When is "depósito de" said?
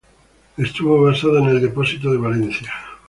1.61-2.17